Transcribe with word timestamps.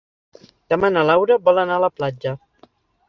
Demà 0.73 0.89
na 0.95 1.03
Laura 1.09 1.37
vol 1.49 1.61
anar 1.65 1.77
a 1.77 1.85
la 1.85 1.91
platja. 2.01 2.35